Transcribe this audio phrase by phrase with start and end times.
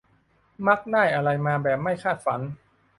[0.67, 2.41] มักได้อะไรมาแบบไม่คาดฝัน